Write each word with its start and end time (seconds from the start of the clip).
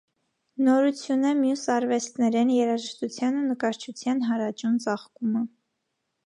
Նորութիւն 0.67 1.27
է 1.31 1.33
միւս 1.41 1.65
արուեստնէրէն 1.73 2.53
երաժշտութեան 2.55 3.37
ու 3.43 3.45
նկարչութեան 3.51 4.25
յարաճուն 4.31 4.81
ծաղկումը։ 4.89 5.45